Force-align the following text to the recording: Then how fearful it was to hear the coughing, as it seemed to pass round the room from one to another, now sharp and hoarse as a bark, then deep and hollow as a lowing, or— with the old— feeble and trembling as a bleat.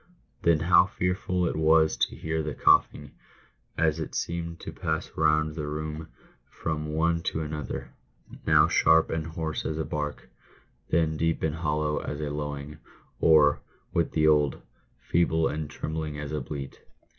Then 0.41 0.61
how 0.61 0.87
fearful 0.87 1.45
it 1.45 1.55
was 1.55 1.95
to 1.97 2.15
hear 2.15 2.41
the 2.41 2.55
coughing, 2.55 3.11
as 3.77 3.99
it 3.99 4.15
seemed 4.15 4.59
to 4.61 4.71
pass 4.73 5.11
round 5.15 5.53
the 5.53 5.67
room 5.67 6.07
from 6.49 6.91
one 6.95 7.21
to 7.29 7.41
another, 7.41 7.91
now 8.47 8.67
sharp 8.67 9.11
and 9.11 9.27
hoarse 9.27 9.63
as 9.63 9.77
a 9.77 9.85
bark, 9.85 10.27
then 10.89 11.17
deep 11.17 11.43
and 11.43 11.53
hollow 11.57 11.99
as 11.99 12.19
a 12.19 12.31
lowing, 12.31 12.79
or— 13.19 13.59
with 13.93 14.13
the 14.13 14.25
old— 14.27 14.63
feeble 15.11 15.47
and 15.47 15.69
trembling 15.69 16.17
as 16.17 16.31
a 16.31 16.41
bleat. 16.41 16.81